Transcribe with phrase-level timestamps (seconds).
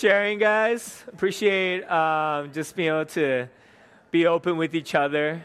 [0.00, 1.04] sharing, guys.
[1.08, 3.46] Appreciate um, just being able to
[4.10, 5.44] be open with each other.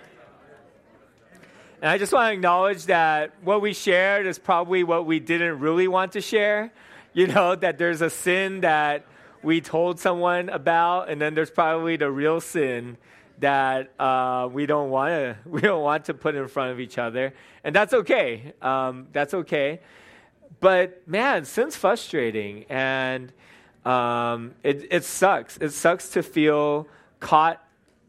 [1.81, 5.59] And I just want to acknowledge that what we shared is probably what we didn't
[5.59, 6.71] really want to share.
[7.11, 9.05] You know, that there's a sin that
[9.43, 12.95] we told someone about, and then there's probably the real sin
[13.39, 16.97] that uh, we don't want to we don't want to put in front of each
[16.97, 17.33] other,
[17.65, 18.53] and that's okay.
[18.61, 19.81] Um, that's okay.
[20.61, 23.33] But man, sin's frustrating, and
[23.85, 25.57] um, it, it sucks.
[25.57, 26.87] It sucks to feel
[27.19, 27.63] caught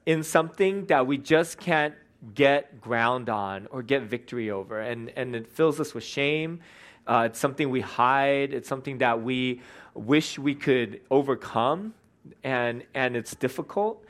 [0.06, 1.95] in something that we just can't
[2.34, 6.60] get ground on or get victory over, and and it fills us with shame.
[7.06, 8.52] Uh, it's something we hide.
[8.52, 9.60] It's something that we
[9.95, 11.95] wish we could overcome,
[12.42, 14.05] and and it's difficult.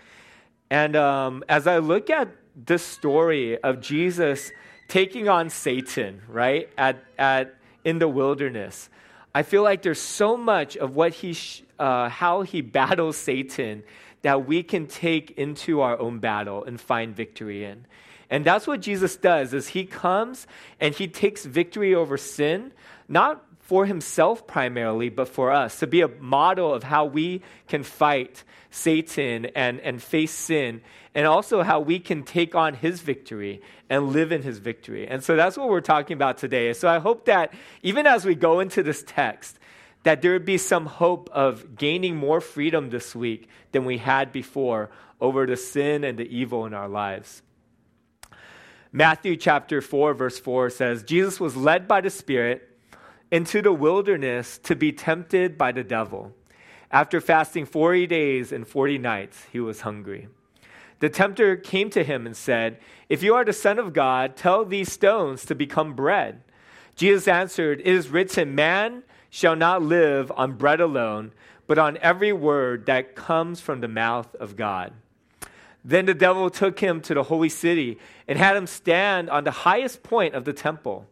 [0.70, 4.50] And um, as I look at this story of Jesus
[4.88, 7.54] taking on Satan, right, at, at,
[7.84, 8.88] in the wilderness,
[9.34, 13.82] I feel like there's so much of what he, sh- uh, how he battles Satan
[14.22, 17.86] that we can take into our own battle and find victory in.
[18.28, 20.46] And that's what Jesus does is he comes
[20.80, 22.72] and he takes victory over sin,
[23.08, 27.82] not for himself primarily, but for us, to be a model of how we can
[27.82, 30.82] fight Satan and, and face sin,
[31.14, 35.08] and also how we can take on his victory and live in his victory.
[35.08, 36.72] And so that's what we're talking about today.
[36.74, 39.58] So I hope that even as we go into this text,
[40.06, 44.30] that there would be some hope of gaining more freedom this week than we had
[44.30, 44.88] before
[45.20, 47.42] over the sin and the evil in our lives.
[48.92, 52.78] Matthew chapter 4, verse 4 says, Jesus was led by the Spirit
[53.32, 56.32] into the wilderness to be tempted by the devil.
[56.92, 60.28] After fasting 40 days and 40 nights, he was hungry.
[61.00, 64.64] The tempter came to him and said, If you are the Son of God, tell
[64.64, 66.44] these stones to become bread.
[66.94, 69.02] Jesus answered, It is written, Man
[69.36, 71.30] shall not live on bread alone,
[71.66, 74.94] but on every word that comes from the mouth of God.
[75.84, 79.50] Then the devil took him to the holy city and had him stand on the
[79.50, 81.06] highest point of the temple.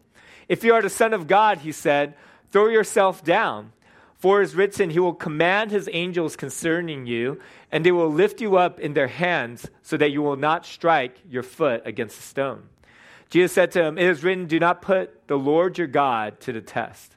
[0.48, 2.14] If you are the Son of God, he said,
[2.50, 3.72] throw yourself down.
[4.16, 8.40] For it is written, He will command His angels concerning you, and they will lift
[8.40, 12.22] you up in their hands, so that you will not strike your foot against a
[12.22, 12.62] stone.
[13.28, 16.52] Jesus said to him, It is written, Do not put the Lord your God to
[16.54, 17.16] the test.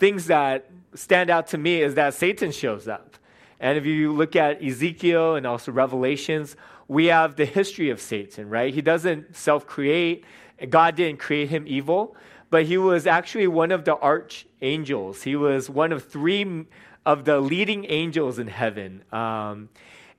[0.00, 3.16] things that stand out to me is that Satan shows up.
[3.60, 6.56] And if you look at Ezekiel and also Revelations,
[6.88, 8.74] we have the history of Satan, right?
[8.74, 10.24] He doesn't self create,
[10.68, 12.16] God didn't create him evil
[12.50, 15.22] but he was actually one of the archangels.
[15.22, 16.66] He was one of three
[17.06, 19.02] of the leading angels in heaven.
[19.12, 19.70] Um,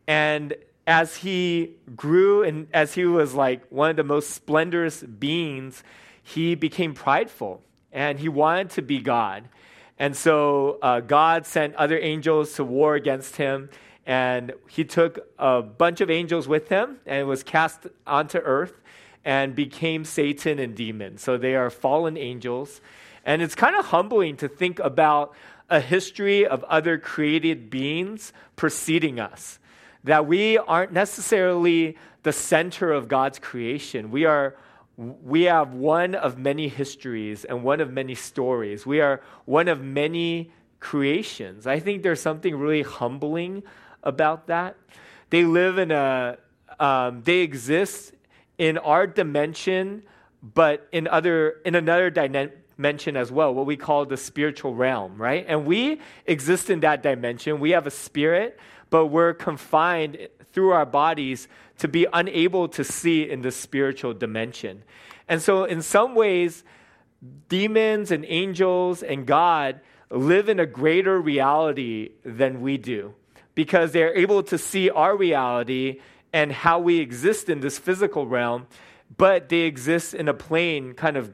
[0.08, 0.56] and
[0.88, 5.84] as he grew and as he was like one of the most splendorous beings,
[6.24, 7.62] he became prideful
[7.92, 9.50] and he wanted to be God.
[10.02, 13.70] And so uh, God sent other angels to war against him.
[14.08, 18.74] And he took a bunch of angels with him and was cast onto earth
[19.24, 21.20] and became Satan and demon.
[21.20, 22.82] So they are fallen angels.
[23.28, 25.36] And it's kind of humbling to think about
[25.70, 29.60] a history of other created beings preceding us.
[30.04, 34.10] That we aren't necessarily the center of God's creation.
[34.10, 34.56] We are
[34.98, 38.86] we have one of many histories and one of many stories.
[38.86, 41.66] We are one of many creations.
[41.66, 43.64] I think there's something really humbling
[44.04, 44.76] about that.
[45.30, 46.38] They live in a,
[46.80, 48.14] um, they exist
[48.58, 50.04] in our dimension,
[50.42, 55.46] but in other in another dimension as well, what we call the spiritual realm, right?
[55.48, 57.60] And we exist in that dimension.
[57.60, 58.60] We have a spirit,
[58.92, 61.48] but we're confined through our bodies
[61.80, 64.84] to be unable to see in the spiritual dimension.
[65.28, 66.64] And so in some ways,
[67.50, 69.82] demons and angels and God
[70.12, 73.16] live in a greater reality than we do
[73.56, 76.02] because they're able to see our reality
[76.34, 78.68] and how we exist in this physical realm,
[79.18, 81.32] but they exist in a plane kind of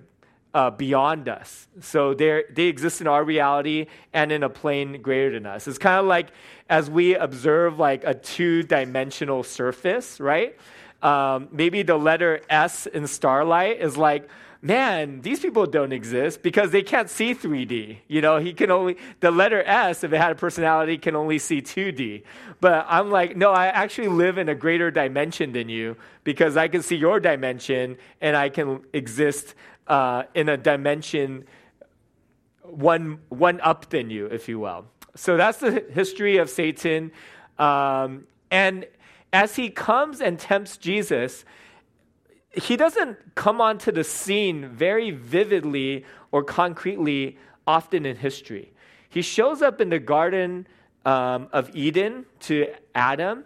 [0.58, 1.68] uh, beyond us.
[1.82, 5.68] So they exist in our reality and in a plane greater than us.
[5.68, 6.30] It's kind of like
[6.68, 10.58] as we observe like a two dimensional surface, right?
[11.04, 14.28] Um, maybe the letter S in starlight is like
[14.60, 18.00] man, these people don't exist because they can't see 3D.
[18.08, 21.38] You know, he can only, the letter S, if it had a personality, can only
[21.38, 22.24] see 2D.
[22.60, 26.68] But I'm like, no, I actually live in a greater dimension than you because I
[26.68, 29.54] can see your dimension and I can exist
[29.88, 31.46] uh, in a dimension
[32.64, 34.86] one, one up than you, if you will.
[35.16, 37.12] So that's the history of Satan.
[37.58, 38.86] Um, and
[39.34, 41.46] as he comes and tempts Jesus,
[42.54, 48.74] he doesn't come onto the scene very vividly or concretely often in history.
[49.10, 50.68] He shows up in the Garden
[51.06, 53.46] um, of Eden to Adam,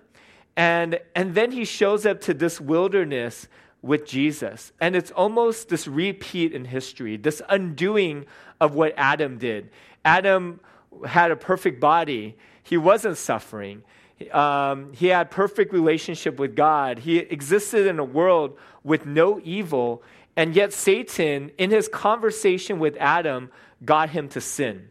[0.55, 3.47] and, and then he shows up to this wilderness
[3.81, 4.71] with Jesus.
[4.79, 8.25] And it's almost this repeat in history, this undoing
[8.59, 9.69] of what Adam did.
[10.05, 10.59] Adam
[11.05, 13.83] had a perfect body, he wasn't suffering.
[14.31, 16.99] Um, he had perfect relationship with God.
[16.99, 20.03] He existed in a world with no evil,
[20.35, 23.49] and yet Satan, in his conversation with Adam,
[23.83, 24.89] got him to sin.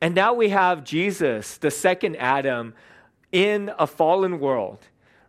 [0.00, 2.74] And now we have Jesus, the second Adam,
[3.30, 4.78] in a fallen world,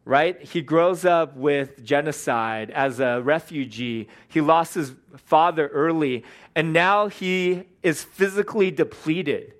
[0.05, 0.41] right?
[0.41, 4.07] He grows up with genocide as a refugee.
[4.27, 6.23] He lost his father early,
[6.55, 9.53] and now he is physically depleted.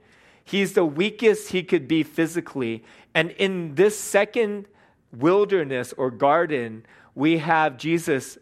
[0.43, 2.83] He's the weakest he could be physically.
[3.13, 4.65] And in this second
[5.13, 8.37] wilderness or garden, we have Jesus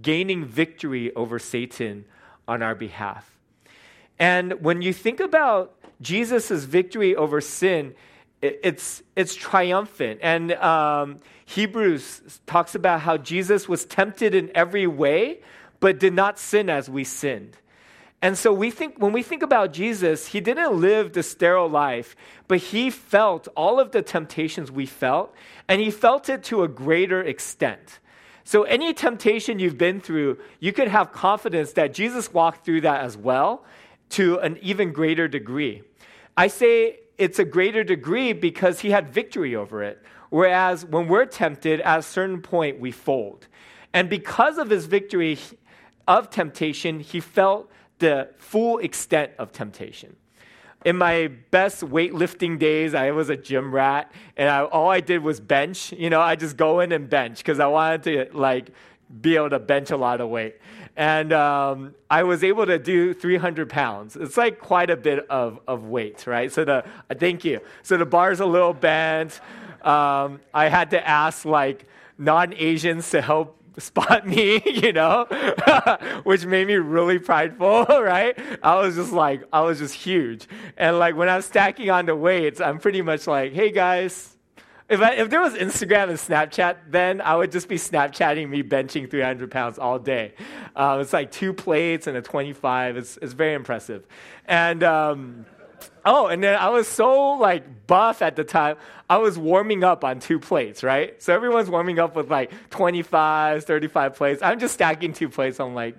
[0.00, 2.04] gaining victory over Satan
[2.46, 3.38] on our behalf.
[4.18, 7.94] And when you think about Jesus' victory over sin,
[8.42, 10.20] it's, it's triumphant.
[10.22, 15.40] And um, Hebrews talks about how Jesus was tempted in every way,
[15.80, 17.56] but did not sin as we sinned.
[18.22, 22.14] And so we think when we think about Jesus, he didn't live the sterile life,
[22.48, 25.34] but he felt all of the temptations we felt,
[25.68, 27.98] and he felt it to a greater extent.
[28.44, 33.02] So any temptation you've been through, you could have confidence that Jesus walked through that
[33.02, 33.64] as well
[34.10, 35.82] to an even greater degree.
[36.36, 40.02] I say it's a greater degree because he had victory over it.
[40.30, 43.46] Whereas when we're tempted, at a certain point, we fold.
[43.92, 45.38] And because of his victory
[46.08, 50.16] of temptation, he felt the full extent of temptation.
[50.86, 55.22] In my best weightlifting days, I was a gym rat, and I, all I did
[55.22, 55.92] was bench.
[55.92, 58.70] You know, I just go in and bench because I wanted to like
[59.20, 60.56] be able to bench a lot of weight.
[60.96, 64.16] And um, I was able to do 300 pounds.
[64.16, 66.52] It's like quite a bit of, of weight, right?
[66.52, 67.60] So the uh, thank you.
[67.82, 69.40] So the bar's a little bent.
[69.82, 71.86] Um, I had to ask like
[72.18, 75.24] non-Asians to help spot me, you know,
[76.24, 78.38] which made me really prideful, right?
[78.62, 80.46] I was just like, I was just huge.
[80.76, 84.36] And like when I was stacking on the weights, I'm pretty much like, hey guys,
[84.90, 88.62] if, I, if there was Instagram and Snapchat, then I would just be Snapchatting me
[88.62, 90.34] benching 300 pounds all day.
[90.76, 92.96] Um, it's like two plates and a 25.
[92.96, 94.06] It's, it's very impressive.
[94.46, 95.46] And, um,
[96.04, 98.76] Oh, and then I was so like buff at the time.
[99.08, 101.20] I was warming up on two plates, right?
[101.22, 104.42] So everyone's warming up with like 25, 35 plates.
[104.42, 105.60] I'm just stacking two plates.
[105.60, 105.96] I'm like,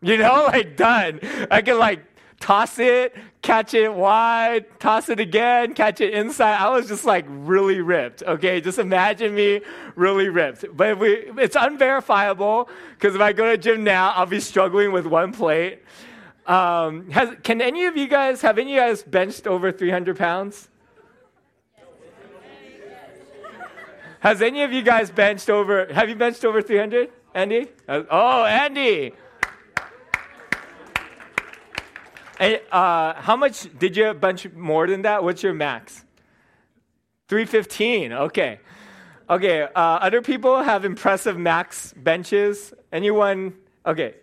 [0.00, 1.20] you know, like done.
[1.50, 2.04] I can like
[2.40, 6.56] toss it, catch it wide, toss it again, catch it inside.
[6.56, 8.22] I was just like really ripped.
[8.22, 9.60] Okay, just imagine me
[9.94, 10.64] really ripped.
[10.76, 15.06] But we, it's unverifiable because if I go to gym now, I'll be struggling with
[15.06, 15.82] one plate.
[16.46, 20.16] Um, has, can any of you guys, have any of you guys benched over 300
[20.16, 20.68] pounds?
[24.20, 27.10] Has any of you guys benched over, have you benched over 300?
[27.34, 27.68] Andy?
[27.88, 29.12] Oh, Andy!
[32.38, 35.24] Hey, uh, how much did you bench more than that?
[35.24, 36.04] What's your max?
[37.26, 38.12] 315.
[38.12, 38.60] Okay.
[39.28, 39.62] Okay.
[39.62, 42.72] Uh, other people have impressive max benches.
[42.92, 43.54] Anyone?
[43.84, 44.14] Okay.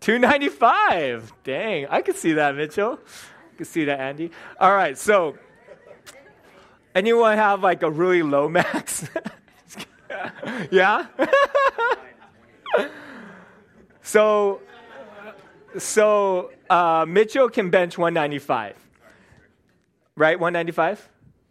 [0.00, 1.32] 295.
[1.44, 2.98] Dang, I could see that, Mitchell.
[2.98, 4.32] I could see that, Andy.
[4.58, 5.38] All right, so
[6.96, 9.08] anyone have like a really low max?
[10.72, 11.06] yeah?
[14.02, 14.60] so
[15.78, 18.76] so uh, Mitchell can bench 195.
[20.16, 20.40] Right?
[20.40, 21.08] 195?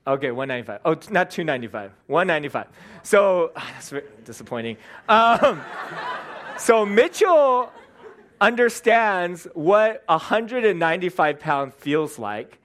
[0.08, 0.82] Okay, 195.
[0.84, 1.92] Oh, not 295.
[2.08, 2.68] 195.
[3.04, 3.94] So that's
[4.26, 4.78] disappointing.
[5.08, 5.62] Um,
[6.58, 7.72] so Mitchell
[8.40, 12.58] understands what 195 pound feels like,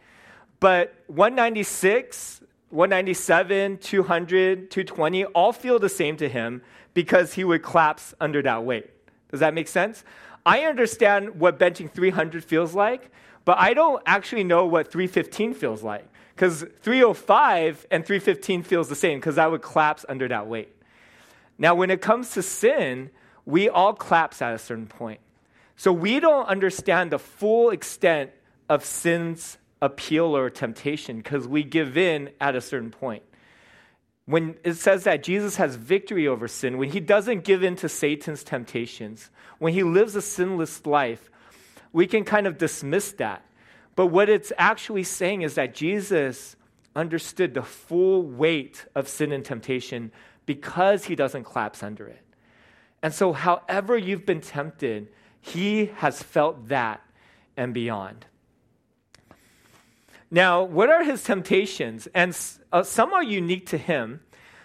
[0.59, 6.63] but 196, 197, 200, 220 all feel the same to him
[6.95, 8.89] because he would collapse under that weight.
[9.31, 10.05] Does that make sense?
[10.47, 13.11] I understand what benching 300 feels like,
[13.45, 16.09] but I don't actually know what 315 feels like.
[16.35, 20.73] Because 305 and 315 feels the same, because I would collapse under that weight.
[21.59, 23.11] Now, when it comes to sin,
[23.45, 25.21] we all collapse at a certain point.
[25.77, 28.31] So we don't understand the full extent
[28.69, 33.23] of sin's appeal or temptation because we give in at a certain point.
[34.27, 37.89] When it says that Jesus has victory over sin, when he doesn't give in to
[37.89, 41.31] Satan's temptations, when he lives a sinless life,
[41.93, 43.45] we can kind of dismiss that.
[43.95, 46.57] But what it's actually saying is that Jesus
[46.95, 50.11] understood the full weight of sin and temptation
[50.45, 52.23] because he doesn't collapse under it.
[53.03, 55.09] And so, however you've been tempted,
[55.41, 57.01] he has felt that
[57.57, 58.27] and beyond.
[60.31, 62.09] Now, what are his temptations?
[62.15, 62.37] And
[62.73, 64.21] uh, some are unique to him.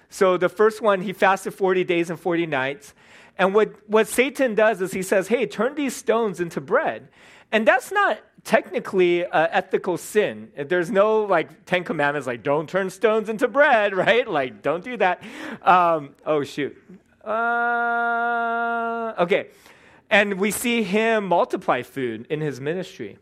[0.10, 2.94] So, the first one, he fasted 40 days and 40 nights.
[3.38, 7.08] And what, what Satan does is he says, hey, turn these stones into bread.
[7.52, 10.52] And that's not technically an ethical sin.
[10.56, 14.28] There's no like Ten Commandments, like don't turn stones into bread, right?
[14.28, 15.22] Like don't do that.
[15.62, 16.76] Um, oh, shoot.
[17.24, 19.50] Uh, okay.
[20.10, 23.18] And we see him multiply food in his ministry.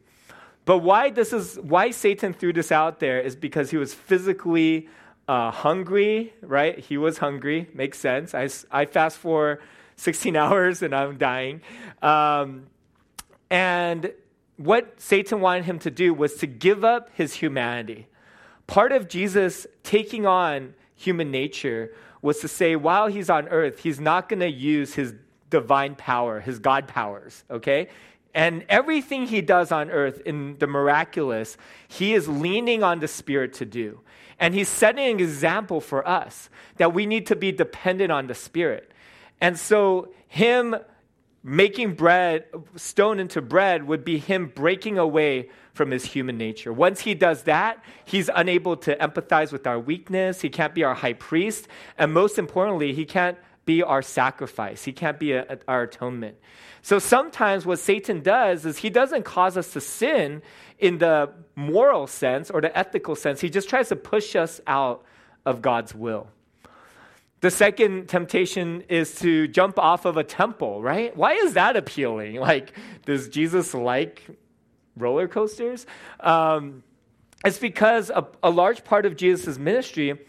[0.66, 4.88] But why this is why Satan threw this out there is because he was physically
[5.28, 6.78] uh, hungry, right?
[6.80, 7.70] He was hungry.
[7.74, 8.34] Makes sense.
[8.34, 9.60] I, I fast for
[9.98, 11.62] 16 hours and I'm dying.
[12.02, 12.68] Um,
[13.50, 14.12] and
[14.58, 18.08] what Satan wanted him to do was to give up his humanity.
[18.68, 24.00] Part of Jesus taking on human nature was to say, while he's on earth, he's
[24.00, 25.14] not going to use his
[25.50, 27.88] divine power, his God powers, okay?
[28.34, 31.58] And everything he does on earth in the miraculous,
[31.88, 34.02] he is leaning on the Spirit to do.
[34.40, 38.36] And he's setting an example for us that we need to be dependent on the
[38.36, 38.92] Spirit.
[39.42, 40.76] And so, him
[41.44, 42.46] making bread,
[42.76, 46.74] stone into bread, would be him breaking away from his human nature.
[46.74, 50.42] Once he does that, he's unable to empathize with our weakness.
[50.42, 51.68] He can't be our high priest.
[51.98, 53.38] And most importantly, he can't
[53.70, 54.84] be our sacrifice.
[54.84, 56.36] He can't be a, a, our atonement.
[56.82, 60.42] So sometimes what Satan does is he doesn't cause us to sin
[60.80, 63.42] in the moral sense or the ethical sense.
[63.42, 65.04] He just tries to push us out
[65.46, 66.30] of God's will.
[67.42, 71.16] The second temptation is to jump off of a temple, right?
[71.16, 72.40] Why is that appealing?
[72.50, 72.74] Like,
[73.06, 74.26] does Jesus like
[74.98, 75.86] roller coasters?
[76.22, 76.82] Um,
[77.46, 80.20] it's because a, a large part of Jesus' ministry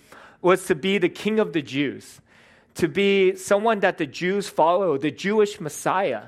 [0.43, 2.21] was to be the king of the Jews,
[2.75, 6.25] to be someone that the Jews follow, the Jewish Messiah.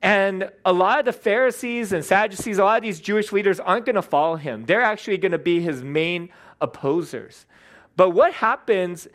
[0.00, 3.84] And a lot of the Pharisees and Sadducees, a lot of these Jewish leaders aren't
[3.84, 4.64] going to follow him.
[4.64, 6.30] They're actually going to be his main
[6.60, 7.46] opposers.
[7.96, 9.08] But what happens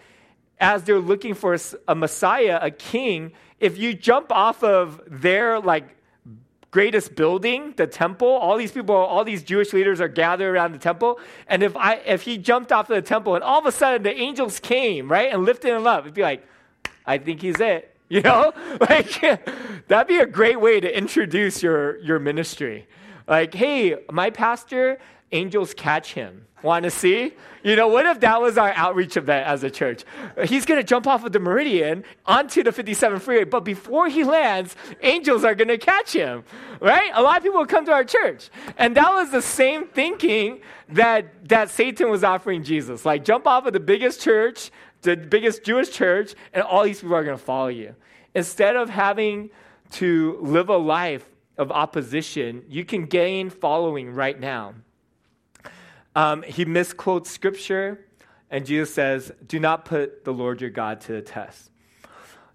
[0.60, 5.96] as they're looking for a Messiah, a king, if you jump off of their like
[6.72, 10.79] greatest building, the temple, all these people, all these Jewish leaders are gathered around the
[10.79, 13.72] temple, and if I if he jumped off of the temple and all of a
[13.72, 16.46] sudden the angels came, right, and lifted him up, it'd be like,
[17.05, 17.89] I think he's it.
[18.10, 18.53] You know?
[18.79, 19.22] Like
[19.88, 22.86] that'd be a great way to introduce your your ministry.
[23.27, 25.00] Like, hey, my pastor,
[25.31, 26.45] angels catch him.
[26.62, 27.33] Want to see?
[27.62, 30.05] You know, what if that was our outreach event as a church?
[30.45, 34.24] He's going to jump off of the Meridian onto the 57 freeway, but before he
[34.24, 36.45] lands, angels are going to catch him,
[36.79, 37.12] right?
[37.15, 38.50] A lot of people come to our church.
[38.77, 43.05] And that was the same thinking that, that Satan was offering Jesus.
[43.05, 44.72] Like, jump off of the biggest church,
[45.03, 47.95] the biggest Jewish church, and all these people are going to follow you.
[48.33, 49.51] Instead of having
[49.91, 54.74] to live a life of opposition, you can gain following right now.
[56.15, 58.05] Um, he misquotes scripture,
[58.50, 61.69] and Jesus says, Do not put the Lord your God to the test.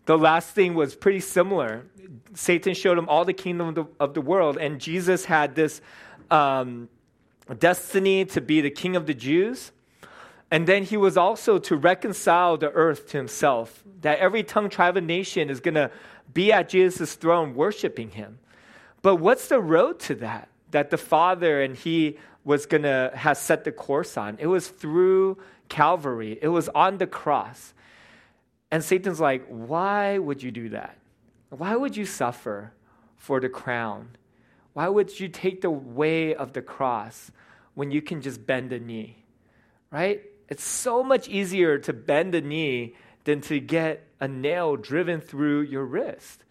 [0.06, 1.84] The last thing was pretty similar.
[2.34, 5.80] Satan showed him all the kingdom of the, of the world, and Jesus had this
[6.30, 6.88] um,
[7.58, 9.72] destiny to be the king of the Jews.
[10.50, 14.96] And then he was also to reconcile the earth to himself, that every tongue, tribe,
[14.96, 15.90] and nation is going to
[16.32, 18.38] be at Jesus' throne worshiping him.
[19.02, 20.48] But what's the road to that?
[20.70, 24.38] That the Father and he was going to have set the course on.
[24.40, 25.38] It was through
[25.68, 26.38] Calvary.
[26.40, 27.74] It was on the cross.
[28.70, 30.96] And Satan's like, "Why would you do that?
[31.50, 32.72] Why would you suffer
[33.16, 34.16] for the crown?
[34.72, 37.30] Why would you take the way of the cross
[37.74, 39.24] when you can just bend a knee?"
[39.90, 40.22] Right?
[40.48, 45.62] It's so much easier to bend a knee than to get a nail driven through
[45.62, 46.44] your wrist.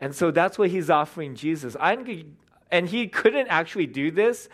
[0.00, 1.76] And so that's what he's offering Jesus.
[1.80, 2.36] I'm,
[2.70, 4.48] and he couldn't actually do this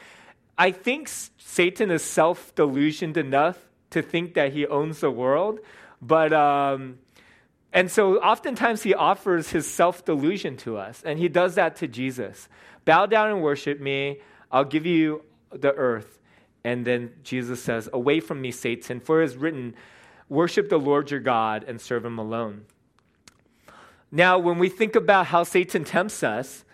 [0.60, 1.08] I think
[1.38, 3.58] Satan is self delusioned enough
[3.92, 5.58] to think that he owns the world,
[6.02, 6.98] but um,
[7.72, 11.88] and so oftentimes he offers his self delusion to us, and he does that to
[11.88, 12.46] Jesus.
[12.84, 14.20] Bow down and worship me,
[14.52, 16.19] I'll give you the earth.
[16.64, 19.74] And then Jesus says, Away from me, Satan, for it is written,
[20.28, 22.66] Worship the Lord your God and serve him alone.
[24.12, 26.64] Now, when we think about how Satan tempts us,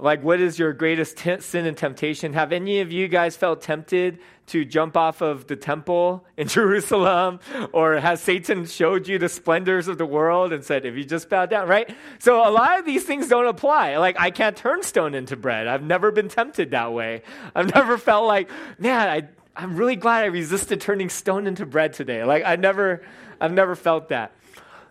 [0.00, 2.32] like what is your greatest t- sin and temptation?
[2.32, 7.40] Have any of you guys felt tempted to jump off of the temple in Jerusalem?
[7.72, 11.28] Or has Satan showed you the splendors of the world and said, if you just
[11.28, 11.94] bow down, right?
[12.18, 13.96] So a lot of these things don't apply.
[13.98, 15.66] Like, I can't turn stone into bread.
[15.66, 17.22] I've never been tempted that way.
[17.54, 21.92] I've never felt like, man, I, I'm really glad I resisted turning stone into bread
[21.92, 22.24] today.
[22.24, 23.02] Like, I never,
[23.40, 24.32] I've never felt that.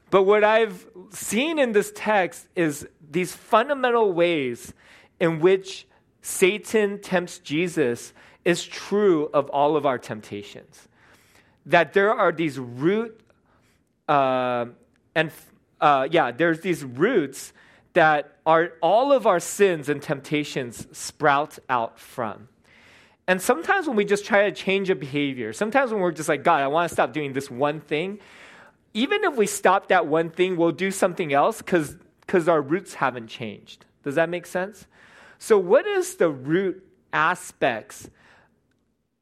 [0.09, 4.73] But what I've seen in this text is these fundamental ways
[5.19, 5.87] in which
[6.21, 8.13] Satan tempts Jesus
[8.45, 10.87] is true of all of our temptations.
[11.65, 13.19] That there are these root
[14.07, 14.65] uh,
[15.15, 15.31] and
[15.81, 17.53] uh, yeah, there's these roots
[17.93, 22.47] that are all of our sins and temptations sprout out from.
[23.27, 26.43] And sometimes when we just try to change a behavior, sometimes when we're just like,
[26.43, 28.19] God, I want to stop doing this one thing,
[28.93, 33.27] even if we stop that one thing, we'll do something else because our roots haven't
[33.27, 33.85] changed.
[34.03, 34.87] Does that make sense?
[35.39, 38.09] So, what is the root aspects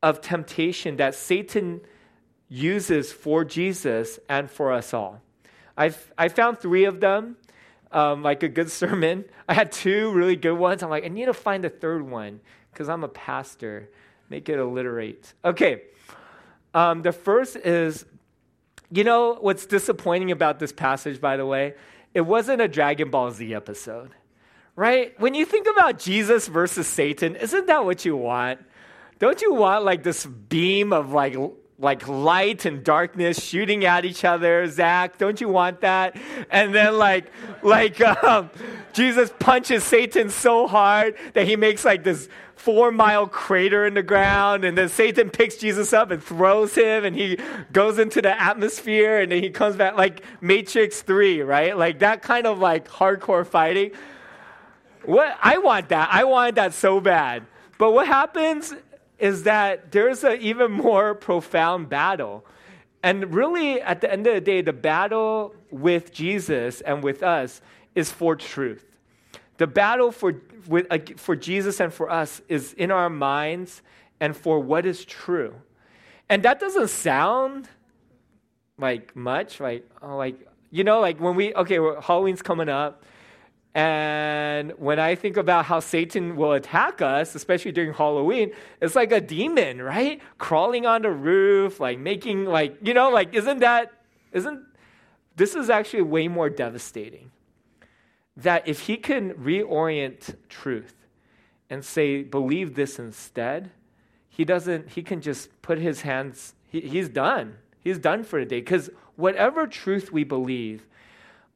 [0.01, 1.81] of temptation that Satan
[2.47, 5.21] uses for Jesus and for us all.
[5.77, 7.37] I've, I found three of them,
[7.91, 9.25] um, like a good sermon.
[9.47, 10.83] I had two really good ones.
[10.83, 12.39] I'm like, I need to find a third one
[12.71, 13.89] because I'm a pastor.
[14.29, 15.33] Make it alliterate.
[15.43, 15.83] Okay.
[16.73, 18.05] Um, the first is,
[18.91, 21.75] you know, what's disappointing about this passage, by the way?
[22.13, 24.11] It wasn't a Dragon Ball Z episode,
[24.75, 25.19] right?
[25.19, 28.59] When you think about Jesus versus Satan, isn't that what you want?
[29.19, 31.35] Don't you want like this beam of like
[31.77, 35.17] like light and darkness shooting at each other, Zach?
[35.17, 36.17] Don't you want that?
[36.49, 37.31] And then like
[37.63, 38.49] like um,
[38.93, 44.03] Jesus punches Satan so hard that he makes like this four mile crater in the
[44.03, 47.37] ground, and then Satan picks Jesus up and throws him, and he
[47.71, 51.77] goes into the atmosphere, and then he comes back like Matrix Three, right?
[51.77, 53.91] Like that kind of like hardcore fighting.
[55.05, 56.09] What I want that.
[56.11, 57.45] I want that so bad.
[57.77, 58.73] But what happens
[59.19, 62.45] is that there's an even more profound battle.
[63.03, 67.61] And really, at the end of the day, the battle with Jesus and with us
[67.93, 68.85] is for truth.
[69.57, 70.87] The battle for, with,
[71.19, 73.81] for Jesus and for us is in our minds
[74.19, 75.53] and for what is true.
[76.29, 77.69] And that doesn't sound
[78.77, 80.35] like much, like, oh, like,
[80.71, 83.03] you know, like when we, okay, Halloween's coming up.
[83.75, 89.11] And when I think about how Satan will attack us, especially during Halloween, it's like
[89.11, 90.21] a demon, right?
[90.37, 93.91] Crawling on the roof, like making like, you know, like isn't that
[94.31, 94.63] isn't
[95.35, 97.31] this is actually way more devastating.
[98.37, 100.95] That if he can reorient truth
[101.69, 103.71] and say, believe this instead,
[104.29, 107.57] he doesn't, he can just put his hands, he, he's done.
[107.79, 108.59] He's done for the day.
[108.59, 110.85] Because whatever truth we believe,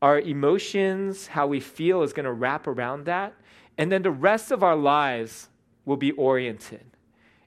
[0.02, 3.34] our emotions, how we feel is going to wrap around that.
[3.78, 5.50] And then the rest of our lives
[5.86, 6.86] will be oriented.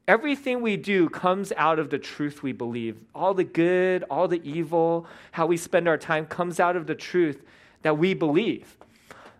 [0.08, 3.04] Everything we do comes out of the truth we believe.
[3.14, 6.94] All the good, all the evil, how we spend our time comes out of the
[6.94, 7.42] truth
[7.82, 8.76] that we believe.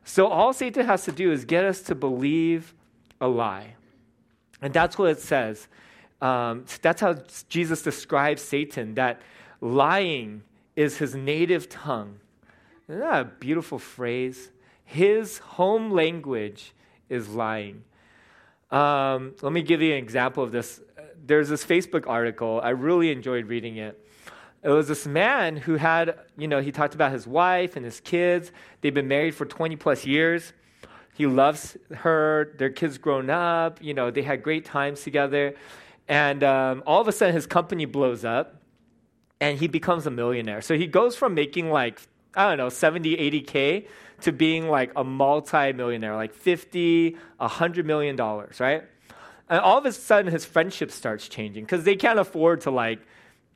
[0.05, 2.75] So all Satan has to do is get us to believe
[3.21, 3.75] a lie.
[4.61, 5.69] And that's what it says.
[6.21, 7.17] Um, that's how
[7.49, 9.21] Jesus describes Satan, that
[9.61, 10.43] lying
[10.77, 12.21] is his native tongue.
[12.89, 14.51] Isn't that a beautiful phrase?
[14.85, 16.73] His home language
[17.09, 17.85] is lying.
[18.71, 20.81] Um, let me give you an example of this.
[21.25, 22.61] There's this Facebook article.
[22.63, 23.99] I really enjoyed reading it.
[24.63, 28.01] It was this man who had, you know, he talked about his wife and his
[28.01, 28.53] kids.
[28.81, 30.53] They've been married for 20 plus years.
[31.15, 32.55] He loves her.
[32.59, 33.83] Their kids grown up.
[33.83, 35.55] You know, they had great times together.
[36.09, 38.63] And um, all of a sudden, his company blows up
[39.41, 40.63] and he becomes a millionaire.
[40.63, 42.01] So he goes from making like
[42.35, 43.87] I don't know, 70, 80K
[44.23, 48.85] to being like a multi-millionaire, like 50, 100 million dollars, right?
[49.49, 53.01] And all of a sudden his friendship starts changing because they can't afford to like,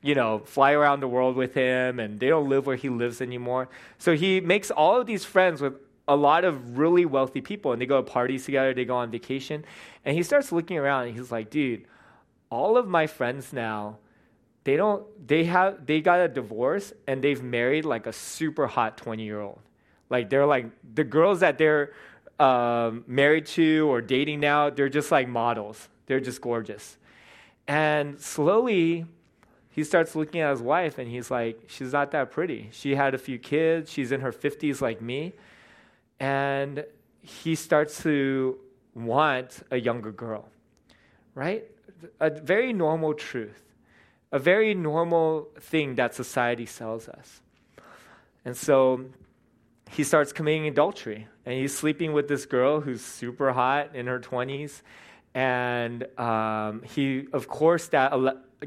[0.01, 3.21] you know, fly around the world with him and they don't live where he lives
[3.21, 3.69] anymore.
[3.97, 5.73] So he makes all of these friends with
[6.07, 9.09] a lot of really wealthy people and they go to parties together, they go on
[9.09, 9.65] vacation.
[10.05, 11.85] And he starts looking around and he's like, dude,
[12.49, 13.97] all of my friends now
[14.67, 18.97] they don't they have they got a divorce and they've married like a super hot
[18.97, 19.61] 20 year old
[20.09, 21.93] like they're like the girls that they're
[22.37, 26.97] um, married to or dating now they're just like models they're just gorgeous
[27.67, 29.05] and slowly
[29.77, 32.69] he starts looking at his wife and he's like, she's not that pretty.
[32.71, 35.33] She had a few kids, she's in her 50s like me.
[36.19, 36.83] And
[37.21, 38.57] he starts to
[38.95, 40.49] want a younger girl,
[41.35, 41.63] right?
[42.19, 43.66] A very normal truth,
[44.31, 47.41] a very normal thing that society sells us.
[48.45, 49.05] And so
[49.89, 54.19] he starts committing adultery and he's sleeping with this girl who's super hot in her
[54.19, 54.81] 20s
[55.33, 58.11] and um, he of course that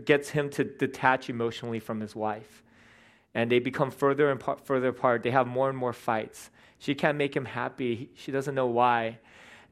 [0.04, 2.62] gets him to detach emotionally from his wife.
[3.34, 5.22] And they become further and par- further apart.
[5.22, 6.50] They have more and more fights.
[6.78, 8.10] She can't make him happy.
[8.14, 9.18] She doesn't know why.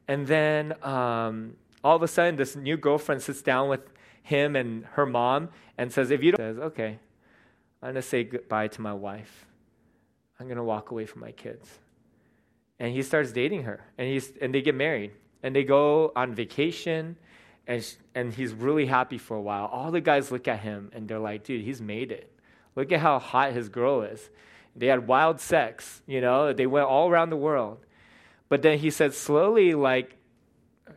[0.07, 3.81] And then um, all of a sudden this new girlfriend sits down with
[4.29, 6.99] him and her mom and says if you don't says okay
[7.83, 9.47] i'm going to say goodbye to my wife
[10.41, 11.69] I'm going to walk away from my kids.
[12.79, 15.11] And he starts dating her, and, he's, and they get married,
[15.43, 17.17] and they go on vacation,
[17.67, 19.67] and, and he's really happy for a while.
[19.67, 22.33] All the guys look at him, and they're like, dude, he's made it.
[22.77, 24.31] Look at how hot his girl is.
[24.77, 27.79] They had wild sex, you know, they went all around the world.
[28.49, 30.17] But then he said, slowly, like,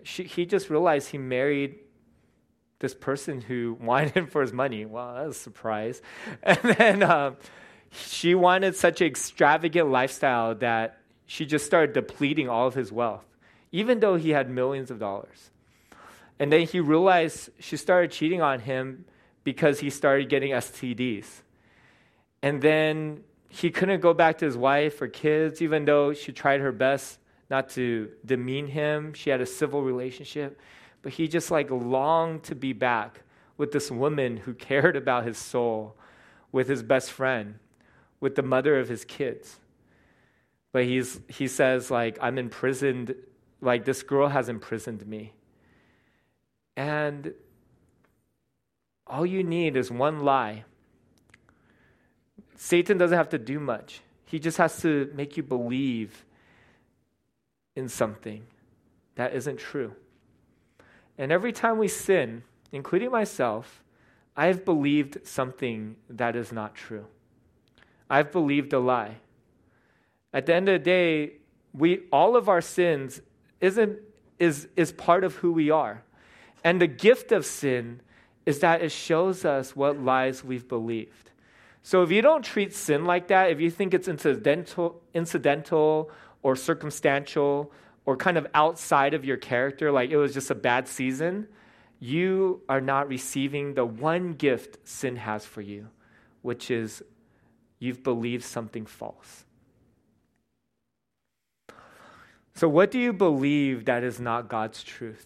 [0.03, 1.79] she, he just realized he married
[2.81, 4.85] this person who wanted him for his money.
[4.85, 6.01] Wow, that was a surprise.
[6.43, 7.37] And then, um,
[7.91, 13.25] she wanted such an extravagant lifestyle that she just started depleting all of his wealth,
[13.71, 15.51] even though he had millions of dollars.
[16.39, 19.05] And then he realized she started cheating on him
[19.43, 21.25] because he started getting STDs.
[22.41, 26.61] And then he couldn't go back to his wife or kids, even though she tried
[26.61, 29.13] her best not to demean him.
[29.13, 30.59] She had a civil relationship.
[31.01, 33.21] But he just like longed to be back
[33.57, 35.95] with this woman who cared about his soul,
[36.51, 37.59] with his best friend
[38.21, 39.59] with the mother of his kids.
[40.71, 43.15] But he's, he says, like, I'm imprisoned,
[43.59, 45.33] like, this girl has imprisoned me.
[46.77, 47.33] And
[49.05, 50.63] all you need is one lie.
[52.55, 56.23] Satan doesn't have to do much, he just has to make you believe
[57.75, 58.45] in something
[59.15, 59.93] that isn't true.
[61.21, 63.83] And every time we sin, including myself,
[64.35, 67.05] I've believed something that is not true.
[68.09, 69.17] I've believed a lie.
[70.33, 71.33] At the end of the day,
[71.75, 73.21] we all of our sins
[73.59, 73.99] isn't
[74.39, 76.01] is is part of who we are.
[76.63, 78.01] And the gift of sin
[78.47, 81.29] is that it shows us what lies we've believed.
[81.83, 86.09] So if you don't treat sin like that, if you think it's incidental incidental
[86.41, 87.71] or circumstantial
[88.05, 91.47] or kind of outside of your character, like it was just a bad season,
[91.99, 95.87] you are not receiving the one gift sin has for you,
[96.41, 97.03] which is
[97.79, 99.45] you've believed something false.
[102.53, 105.25] So, what do you believe that is not God's truth?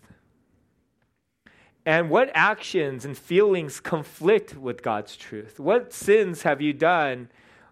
[1.85, 5.59] And what actions and feelings conflict with God's truth?
[5.59, 7.29] What sins have you done?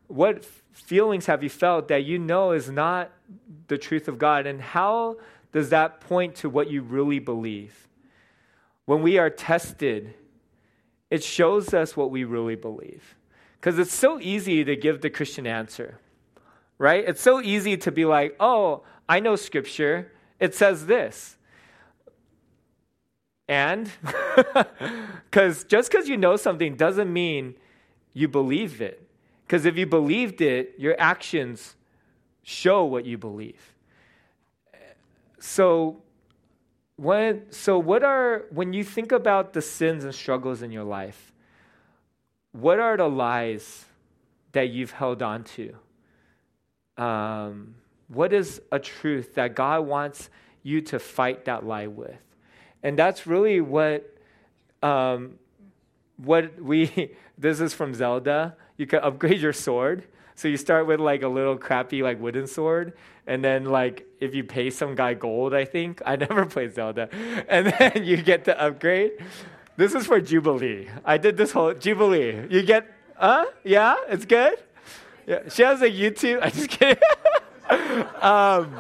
[0.07, 3.11] What feelings have you felt that you know is not
[3.67, 4.45] the truth of God?
[4.47, 5.17] And how
[5.51, 7.87] does that point to what you really believe?
[8.85, 10.13] When we are tested,
[11.09, 13.15] it shows us what we really believe.
[13.59, 15.99] Because it's so easy to give the Christian answer,
[16.77, 17.03] right?
[17.07, 20.11] It's so easy to be like, oh, I know scripture.
[20.39, 21.37] It says this.
[23.47, 23.89] And
[25.29, 27.55] because just because you know something doesn't mean
[28.13, 29.07] you believe it.
[29.45, 31.75] Because if you believed it, your actions
[32.43, 33.73] show what you believe.
[35.39, 36.01] So,
[36.95, 41.33] when, so what are, when you think about the sins and struggles in your life,
[42.51, 43.85] what are the lies
[44.51, 45.75] that you've held on to?
[46.97, 47.75] Um,
[48.07, 50.29] what is a truth that God wants
[50.61, 52.15] you to fight that lie with?
[52.83, 54.09] And that's really what
[54.83, 55.39] um,
[56.17, 58.55] what we this is from Zelda.
[58.77, 60.05] You can upgrade your sword.
[60.35, 62.93] So you start with like a little crappy like wooden sword,
[63.27, 67.09] and then like if you pay some guy gold, I think I never played Zelda,
[67.47, 69.13] and then you get to upgrade.
[69.75, 70.87] This is for Jubilee.
[71.03, 72.45] I did this whole Jubilee.
[72.49, 73.45] You get, huh?
[73.63, 74.59] Yeah, it's good.
[75.25, 76.39] Yeah, she has a YouTube.
[76.43, 77.01] I just kidding.
[78.21, 78.75] um,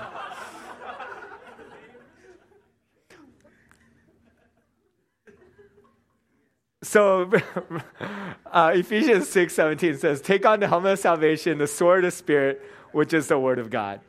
[6.93, 7.31] so
[8.51, 12.15] uh, Ephesians 6 17 says, Take on the helmet of salvation, the sword of the
[12.15, 13.99] spirit, which is the word of God.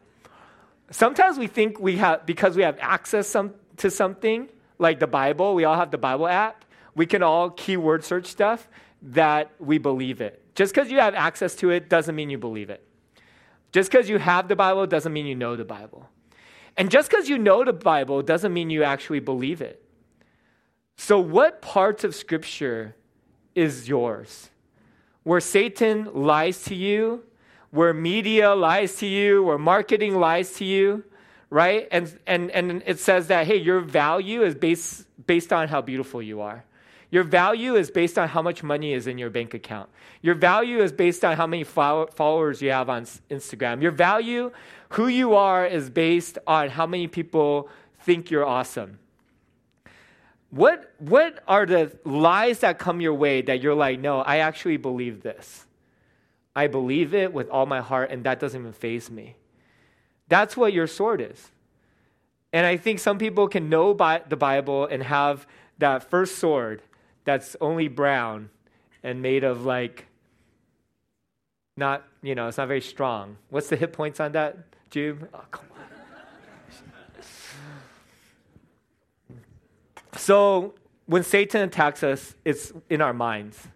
[0.90, 5.54] Sometimes we think we have, because we have access some, to something, like the Bible,
[5.54, 8.68] we all have the Bible app, we can all keyword search stuff
[9.00, 10.42] that we believe it.
[10.54, 12.86] Just because you have access to it doesn't mean you believe it.
[13.72, 16.10] Just because you have the Bible doesn't mean you know the Bible.
[16.76, 19.83] And just because you know the Bible doesn't mean you actually believe it.
[20.96, 22.94] So, what parts of Scripture
[23.54, 24.50] is yours.
[25.22, 27.24] Where Satan lies to you,
[27.70, 31.04] where media lies to you, where marketing lies to you,
[31.50, 31.88] right?
[31.90, 36.20] And, and, and it says that, hey, your value is based, based on how beautiful
[36.20, 36.64] you are.
[37.10, 39.88] Your value is based on how much money is in your bank account.
[40.20, 43.80] Your value is based on how many followers you have on Instagram.
[43.80, 44.50] Your value,
[44.90, 47.68] who you are, is based on how many people
[48.00, 48.98] think you're awesome.
[50.54, 54.76] What, what are the lies that come your way that you're like, no, I actually
[54.76, 55.66] believe this?
[56.54, 59.34] I believe it with all my heart, and that doesn't even faze me.
[60.28, 61.50] That's what your sword is.
[62.52, 65.44] And I think some people can know by the Bible and have
[65.78, 66.82] that first sword
[67.24, 68.50] that's only brown
[69.02, 70.06] and made of like
[71.76, 73.38] not, you know, it's not very strong.
[73.50, 74.56] What's the hit points on that,
[74.90, 75.28] Jude?
[75.34, 75.93] Oh, come on.
[80.24, 80.72] So
[81.04, 83.68] when Satan attacks us, it's in our minds.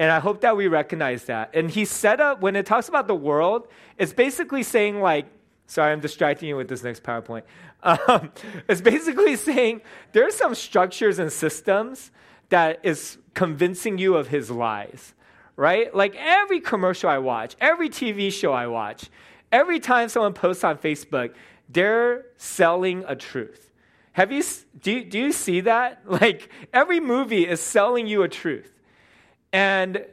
[0.00, 1.54] And I hope that we recognize that.
[1.54, 5.26] And he set up, when it talks about the world, it's basically saying, like,
[5.68, 7.42] sorry, I'm distracting you with this next PowerPoint.
[7.82, 8.30] Um,
[8.68, 9.80] it's basically saying
[10.12, 12.10] there are some structures and systems
[12.50, 15.14] that is convincing you of his lies,
[15.56, 15.94] right?
[15.94, 19.08] Like every commercial I watch, every TV show I watch,
[19.50, 21.32] every time someone posts on Facebook,
[21.70, 23.69] they're selling a truth.
[24.12, 24.42] Have you,
[24.80, 26.02] do, do you see that?
[26.06, 28.72] Like every movie is selling you a truth.
[29.52, 30.04] And,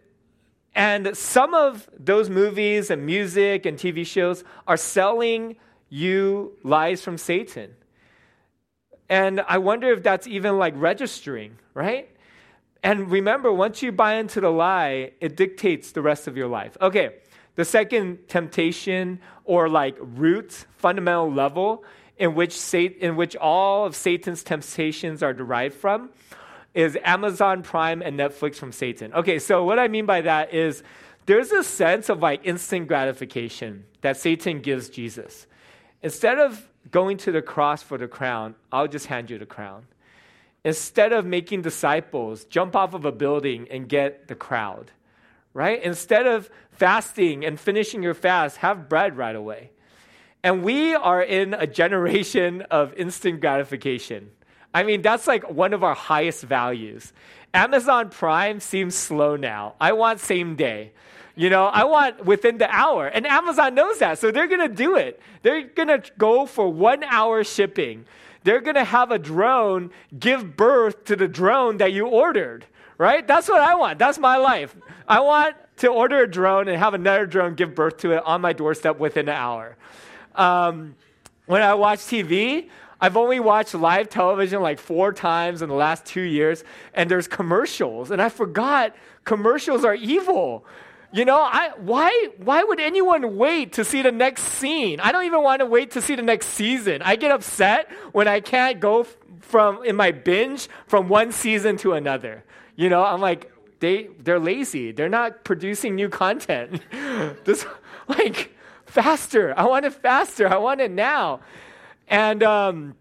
[0.76, 5.58] and some of those movies and music and TV shows are selling
[5.90, 7.76] you lies from Satan.
[9.10, 12.10] And I wonder if that's even like registering, right?
[12.84, 16.78] And remember, once you buy into the lie, it dictates the rest of your life.
[16.82, 17.16] Okay,
[17.56, 21.84] the second temptation or like root, fundamental level
[22.18, 26.10] in which, Satan, in which all of Satan's temptations are derived from
[26.74, 29.14] is Amazon Prime and Netflix from Satan.
[29.14, 30.84] Okay, so what I mean by that is
[31.26, 35.48] there's a sense of like instant gratification that Satan gives Jesus.
[36.02, 39.88] Instead of going to the cross for the crown, I'll just hand you the crown.
[40.64, 44.92] Instead of making disciples, jump off of a building and get the crowd,
[45.54, 45.82] right?
[45.82, 49.72] Instead of fasting and finishing your fast, have bread right away.
[50.44, 54.30] And we are in a generation of instant gratification.
[54.74, 57.14] I mean, that's like one of our highest values.
[57.54, 59.76] Amazon Prime seems slow now.
[59.82, 60.92] I want same day.
[61.36, 63.08] You know, I want within the hour.
[63.08, 65.22] And Amazon knows that, so they're going to do it.
[65.44, 68.06] They're going to go for one hour shipping
[68.48, 72.66] they're going to have a drone give birth to the drone that you ordered,
[72.98, 73.28] right?
[73.28, 74.00] That's what I want.
[74.00, 74.74] That's my life.
[75.06, 78.40] I want to order a drone and have another drone give birth to it on
[78.40, 79.76] my doorstep within an hour.
[80.38, 80.96] Um,
[81.46, 82.70] when I watch TV,
[83.00, 87.28] I've only watched live television like four times in the last two years, and there's
[87.28, 90.66] commercials, and I forgot commercials are evil.
[91.14, 95.00] You know, I, why, why would anyone wait to see the next scene?
[95.00, 97.02] I don't even want to wait to see the next season.
[97.02, 99.06] I get upset when I can't go
[99.40, 102.44] from in my binge from one season to another.
[102.76, 104.92] You know, I'm like, they they're lazy.
[104.92, 106.82] They're not producing new content.
[107.46, 107.66] this
[108.08, 108.57] like
[108.88, 109.54] faster.
[109.58, 110.48] I want it faster.
[110.48, 111.42] I want it now.
[112.08, 112.96] And um,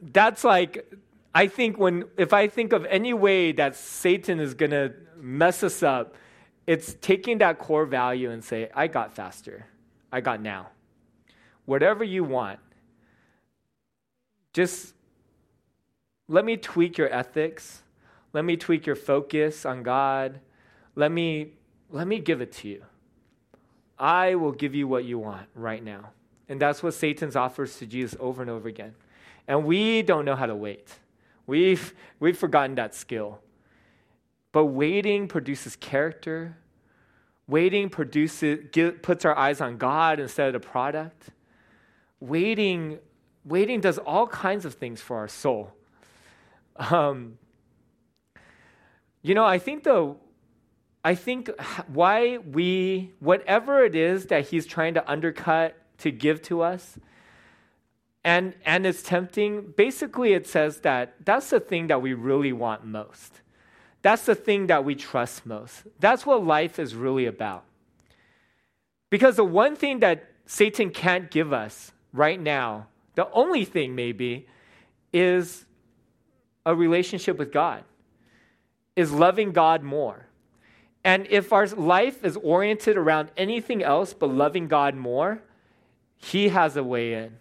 [0.00, 0.92] that's like
[1.34, 5.82] I think when if I think of any way that Satan is gonna mess us
[5.82, 6.16] up
[6.66, 9.66] it's taking that core value and say, I got faster.
[10.12, 10.68] I got now.
[11.64, 12.60] Whatever you want,
[14.52, 14.94] just
[16.28, 17.82] let me tweak your ethics.
[18.32, 20.40] Let me tweak your focus on God.
[20.94, 21.54] Let me,
[21.90, 22.84] let me give it to you.
[24.02, 26.10] I will give you what you want right now.
[26.48, 28.96] And that's what Satan's offers to Jesus over and over again.
[29.46, 30.88] And we don't know how to wait.
[31.46, 33.38] We've, we've forgotten that skill.
[34.50, 36.56] But waiting produces character.
[37.46, 38.66] Waiting produces,
[39.02, 41.28] puts our eyes on God instead of the product.
[42.18, 42.98] Waiting,
[43.44, 45.72] waiting does all kinds of things for our soul.
[46.76, 47.38] Um,
[49.22, 50.16] you know, I think the,
[51.04, 51.50] I think
[51.88, 56.98] why we, whatever it is that He's trying to undercut to give to us,
[58.24, 59.72] and and it's tempting.
[59.76, 63.40] Basically, it says that that's the thing that we really want most.
[64.02, 65.84] That's the thing that we trust most.
[66.00, 67.64] That's what life is really about.
[69.10, 74.46] Because the one thing that Satan can't give us right now, the only thing maybe,
[75.12, 75.64] is
[76.66, 77.84] a relationship with God,
[78.96, 80.26] is loving God more.
[81.04, 85.42] And if our life is oriented around anything else but loving God more,
[86.16, 87.36] He has a way in.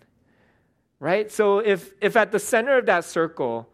[0.99, 1.31] Right?
[1.31, 3.69] So if, if at the center of that circle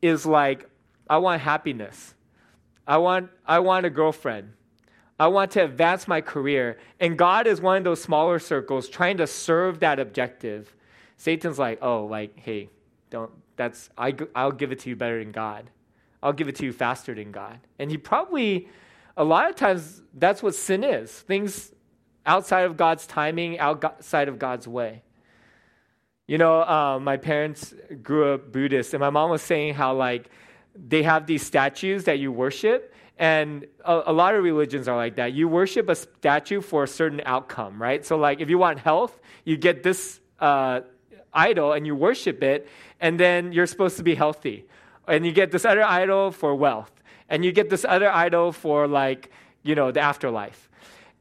[0.00, 0.68] is like,
[1.08, 2.14] I want happiness,
[2.86, 4.52] I want, I want a girlfriend.
[5.20, 6.78] I want to advance my career.
[7.00, 10.74] And God is one of those smaller circles trying to serve that objective.
[11.16, 12.70] Satan's like, oh, like, hey,
[13.10, 15.70] don't, that's, I, I'll give it to you better than God.
[16.22, 17.58] I'll give it to you faster than God.
[17.78, 18.68] And he probably,
[19.18, 21.72] a lot of times, that's what sin is things
[22.24, 25.02] outside of God's timing, outside of God's way.
[26.28, 30.30] You know, uh, my parents grew up Buddhist, and my mom was saying how, like,
[30.74, 35.16] they have these statues that you worship, and a, a, lot of religions are like
[35.16, 35.32] that.
[35.32, 38.06] You worship a statue for a certain outcome, right?
[38.06, 40.82] So, like, if you want health, you get this uh,
[41.32, 42.68] idol and you worship it,
[43.00, 44.66] and then you're supposed to be healthy.
[45.08, 46.92] And you get this other idol for wealth,
[47.28, 49.30] and you get this other idol for, like,
[49.62, 50.68] you know, the afterlife.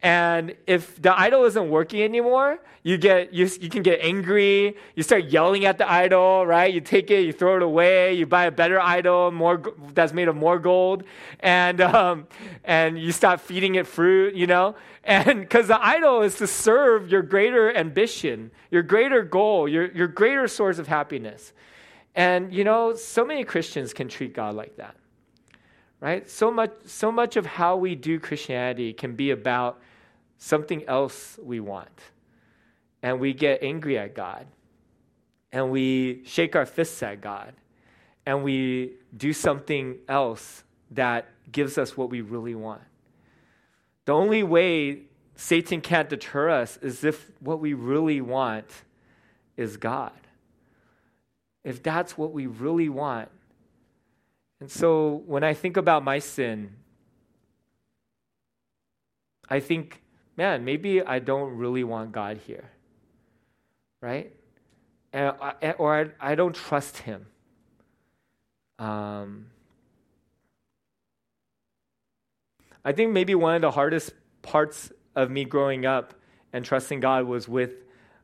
[0.01, 4.77] And if the idol isn't working anymore, you get you, you can get angry.
[4.95, 6.71] You start yelling at the idol, right?
[6.71, 8.13] You take it, you throw it away.
[8.13, 9.61] You buy a better idol, more
[9.93, 11.03] that's made of more gold,
[11.39, 12.27] and um,
[12.63, 14.75] and you stop feeding it fruit, you know.
[15.03, 20.07] And because the idol is to serve your greater ambition, your greater goal, your your
[20.07, 21.53] greater source of happiness.
[22.13, 24.95] And you know, so many Christians can treat God like that
[25.99, 29.79] right so much so much of how we do christianity can be about
[30.37, 31.89] something else we want.
[33.01, 34.47] And we get angry at God.
[35.51, 37.53] And we shake our fists at God.
[38.25, 42.81] And we do something else that gives us what we really want.
[44.05, 45.03] The only way
[45.35, 48.65] Satan can't deter us is if what we really want
[49.55, 50.11] is God.
[51.63, 53.29] If that's what we really want.
[54.59, 56.75] And so when I think about my sin,
[59.49, 60.01] I think
[60.37, 62.69] man, maybe I don't really want God here,
[64.01, 64.31] right?
[65.11, 65.35] And,
[65.79, 67.25] or I, I don't trust Him.
[68.77, 69.47] Um,
[72.85, 76.13] I think maybe one of the hardest parts of me growing up
[76.53, 77.71] and trusting God was with,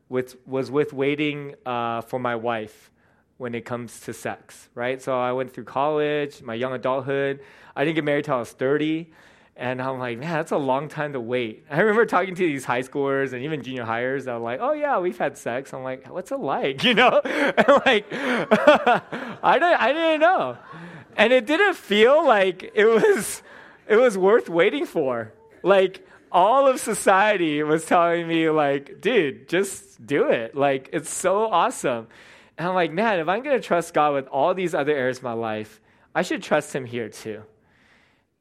[0.08, 2.91] with, was with waiting uh, for my wife
[3.38, 5.02] when it comes to sex, right?
[5.02, 7.39] So I went through college, my young adulthood.
[7.76, 9.12] I didn't get married till I was 30.
[9.56, 11.65] And I'm like, man, that's a long time to wait.
[11.69, 14.74] I remember talking to these high schoolers and even junior hires that were like, oh,
[14.74, 15.74] yeah, we've had sex.
[15.74, 16.84] I'm like, what's it like?
[16.93, 17.22] You know?
[17.26, 20.58] And like, I, didn't, I didn't know.
[21.15, 23.43] And it didn't feel like it was,
[23.88, 25.34] it was worth waiting for.
[25.62, 30.56] Like, all of society was telling me, like, dude, just do it.
[30.56, 32.08] Like, it's so awesome.
[32.57, 35.17] And I'm like, man, if I'm going to trust God with all these other areas
[35.17, 35.81] of my life,
[36.13, 37.43] I should trust Him here too.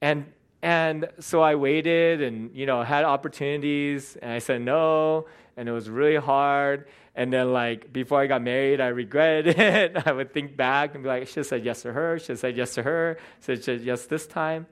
[0.00, 0.26] And
[0.62, 5.72] and so I waited and, you know, had opportunities and I said no and it
[5.72, 6.86] was really hard.
[7.16, 10.06] And then like before I got married, I regretted it.
[10.06, 12.28] I would think back and be like, I should have said yes to her, should
[12.28, 14.66] have said yes to her, should have said yes this time.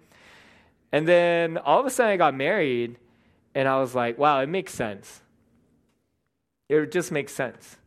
[0.93, 2.97] And then all of a sudden I got married
[3.55, 5.23] and I was like, wow, it makes sense.
[6.69, 7.79] It just makes sense.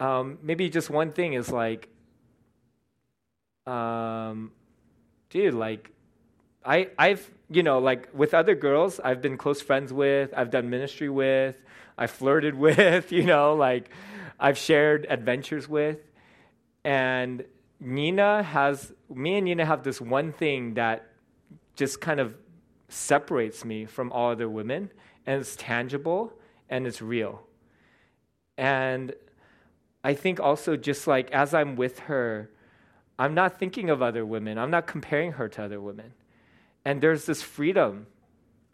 [0.00, 1.88] Um, maybe just one thing is like,
[3.66, 4.50] um,
[5.28, 5.90] dude, like
[6.64, 10.70] I, I've, you know, like with other girls, I've been close friends with, I've done
[10.70, 11.54] ministry with,
[11.98, 13.90] I flirted with, you know, like
[14.38, 15.98] I've shared adventures with.
[16.82, 17.44] And
[17.78, 21.06] Nina has, me and Nina have this one thing that
[21.76, 22.34] just kind of
[22.88, 24.90] separates me from all other women,
[25.26, 26.32] and it's tangible
[26.68, 27.42] and it's real.
[28.58, 29.14] And
[30.02, 32.50] I think also, just like as I'm with her,
[33.18, 36.14] I'm not thinking of other women, I'm not comparing her to other women.
[36.84, 38.06] And there's this freedom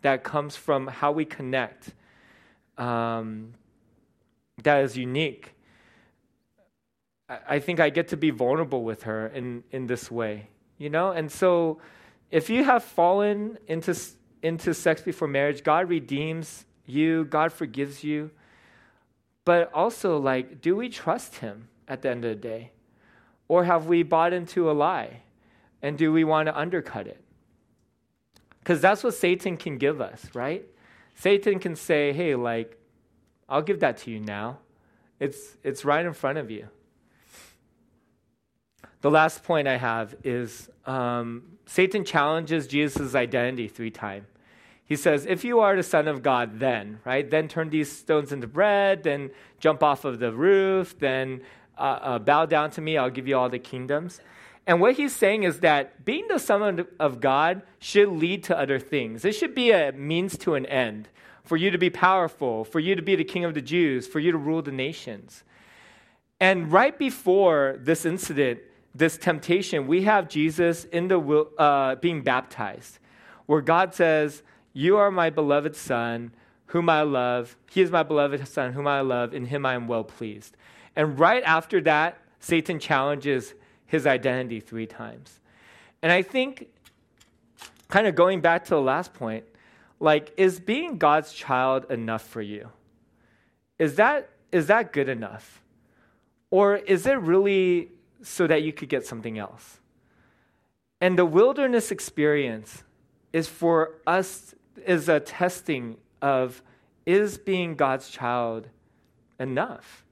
[0.03, 1.93] that comes from how we connect
[2.79, 3.55] um,
[4.63, 5.55] that is unique.
[7.29, 10.91] I, I think I get to be vulnerable with her in, in this way, you
[10.91, 11.11] know?
[11.11, 11.81] And so
[12.31, 13.99] if you have fallen into,
[14.43, 18.31] into sex before marriage, God redeems you, God forgives you.
[19.47, 22.73] But also, like, do we trust Him at the end of the day?
[23.49, 25.23] Or have we bought into a lie?
[25.81, 27.23] And do we want to undercut it?
[28.59, 30.65] Because that's what Satan can give us, right?
[31.15, 32.77] Satan can say, hey, like,
[33.49, 34.59] I'll give that to you now.
[35.21, 36.67] It's, it's right in front of you.
[39.03, 44.27] The last point I have is um, Satan challenges Jesus' identity three times.
[44.87, 47.29] He says, If you are the Son of God, then, right?
[47.29, 51.43] Then turn these stones into bread, then jump off of the roof, then
[51.77, 54.21] uh, uh, bow down to me, I'll give you all the kingdoms.
[54.67, 58.79] And what he's saying is that being the Son of God should lead to other
[58.79, 59.25] things.
[59.25, 61.09] It should be a means to an end
[61.45, 64.19] for you to be powerful, for you to be the king of the Jews, for
[64.19, 65.45] you to rule the nations.
[66.41, 68.61] And right before this incident,
[68.95, 72.99] this temptation, we have Jesus in the uh, being baptized,
[73.47, 74.43] where God says,
[74.77, 76.33] "You are my beloved Son,
[76.67, 77.57] whom I love.
[77.71, 79.33] He is my beloved Son, whom I love.
[79.33, 80.55] In him I am well pleased."
[80.95, 83.55] And right after that, Satan challenges
[83.87, 85.41] his identity three times.
[86.03, 86.69] And I think,
[87.89, 89.45] kind of going back to the last point,
[89.99, 92.69] like, is being God's child enough for you?
[93.79, 95.63] Is that, is that good enough?
[96.51, 99.81] Or is it really so that you could get something else?
[101.01, 102.85] And the wilderness experience
[103.33, 104.55] is for us,
[104.85, 106.63] is a testing of
[107.05, 108.69] is being God's child
[109.39, 110.05] enough?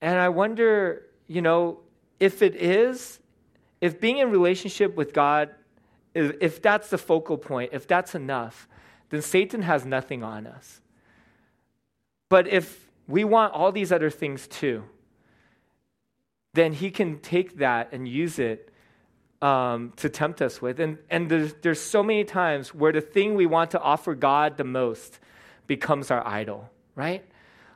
[0.00, 1.80] And I wonder, you know,
[2.18, 3.20] if it is,
[3.80, 5.50] if being in relationship with God,
[6.14, 8.68] if that's the focal point, if that's enough,
[9.10, 10.80] then Satan has nothing on us.
[12.28, 14.84] But if we want all these other things too,
[16.54, 18.71] then he can take that and use it
[19.42, 20.80] um, to tempt us with.
[20.80, 24.56] And, and there's, there's so many times where the thing we want to offer God
[24.56, 25.18] the most
[25.66, 27.24] becomes our idol, right?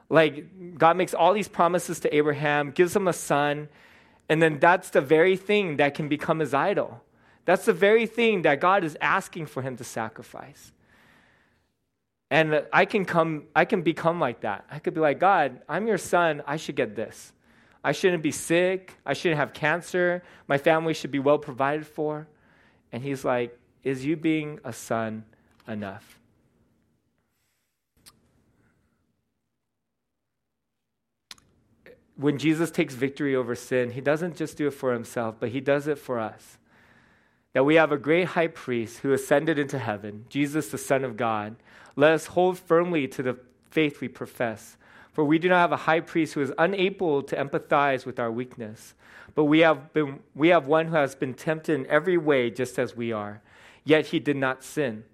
[0.09, 3.69] Like, God makes all these promises to Abraham, gives him a son,
[4.29, 7.03] and then that's the very thing that can become his idol.
[7.45, 10.73] That's the very thing that God is asking for him to sacrifice.
[12.31, 14.67] And I can come I can become like that.
[14.69, 17.33] I could be like, God, I'm your son, I should get this.
[17.87, 22.27] I shouldn't be sick, I shouldn't have cancer, my family should be well provided for.
[22.91, 25.25] And he's like, is you being a son
[25.67, 26.19] enough?
[32.17, 35.61] when Jesus takes victory over sin, he doesn't just do it for himself, but he
[35.61, 36.59] does it for us.
[37.53, 41.17] That we have a great high priest who ascended into heaven, Jesus, the Son of
[41.17, 41.57] God.
[41.95, 43.39] Let us hold firmly to the
[43.71, 44.77] faith we profess.
[45.17, 48.31] For we do not have a high priest who is unable to empathize with our
[48.31, 48.93] weakness,
[49.35, 52.79] but we have, been, we have one who has been tempted in every way just
[52.79, 53.41] as we are,
[53.83, 55.05] yet he did not sin.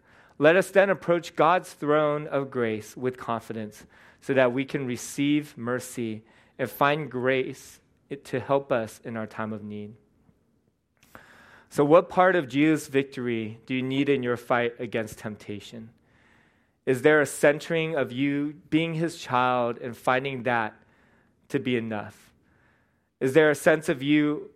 [0.41, 3.87] Let us then approach God's throne of grace with confidence
[4.21, 6.25] so that we can receive mercy
[6.59, 7.79] and find grace
[8.25, 9.95] to help us in our time of need.
[11.71, 15.91] So, what part of Jesus' victory do you need in your fight against temptation?
[16.85, 20.75] Is there a centering of you being his child and finding that
[21.49, 22.33] to be enough?
[23.21, 24.51] Is there a sense of you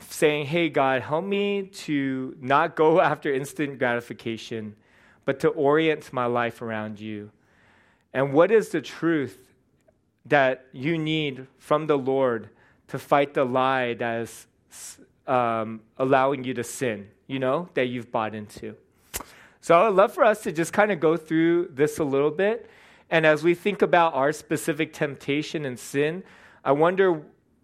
[0.00, 4.76] saying, Hey, God, help me to not go after instant gratification,
[5.24, 7.30] but to orient my life around you?
[8.12, 9.48] And what is the truth
[10.26, 12.50] that you need from the Lord
[12.88, 14.46] to fight the lie that is
[15.26, 18.74] um, allowing you to sin, you know, that you've bought into.
[19.60, 22.68] So I'd love for us to just kind of go through this a little bit.
[23.10, 26.22] And as we think about our specific temptation and sin,
[26.64, 27.22] I wonder,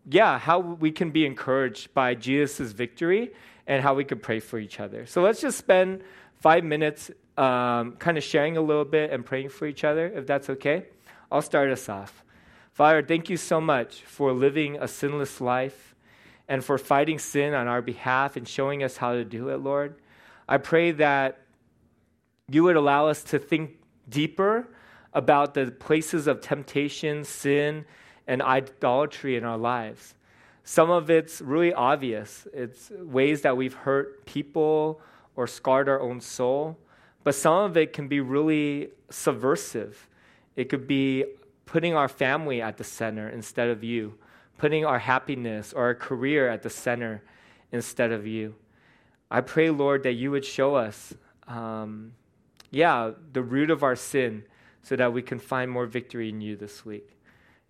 [0.08, 3.32] yeah, how we can be encouraged by Jesus' victory
[3.66, 5.06] and how we could pray for each other.
[5.06, 6.02] So let's just spend
[6.40, 10.26] five minutes um, kind of sharing a little bit and praying for each other, if
[10.26, 10.86] that's okay.
[11.30, 12.24] I'll start us off.
[12.72, 15.94] Father, thank you so much for living a sinless life
[16.48, 19.96] and for fighting sin on our behalf and showing us how to do it, Lord.
[20.48, 21.38] I pray that
[22.48, 23.78] you would allow us to think
[24.08, 24.68] deeper
[25.12, 27.84] about the places of temptation, sin,
[28.26, 30.14] and idolatry in our lives.
[30.64, 32.46] Some of it's really obvious.
[32.52, 35.00] It's ways that we've hurt people
[35.36, 36.78] or scarred our own soul.
[37.22, 40.08] But some of it can be really subversive.
[40.56, 41.24] It could be
[41.66, 44.14] putting our family at the center instead of you,
[44.58, 47.22] putting our happiness or our career at the center
[47.72, 48.54] instead of you.
[49.30, 51.14] I pray, Lord, that you would show us,
[51.48, 52.12] um,
[52.74, 54.44] yeah, the root of our sin
[54.82, 57.16] so that we can find more victory in you this week.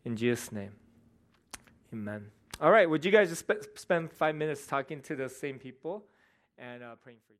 [0.04, 0.72] In Jesus' name,
[1.92, 2.30] amen.
[2.60, 6.04] All right, would you guys just sp- spend five minutes talking to the same people
[6.58, 7.38] and uh, praying for you?